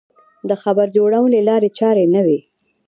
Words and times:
د 0.49 0.51
خبر 0.63 0.87
جوړونې 0.97 1.39
لارې 1.49 1.69
چارې 1.79 2.05
نه 2.13 2.21
وې. 2.25 2.39